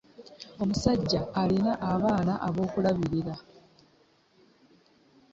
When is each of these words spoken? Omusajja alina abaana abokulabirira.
Omusajja 0.61 1.21
alina 1.41 1.71
abaana 1.91 2.33
abokulabirira. 2.47 3.35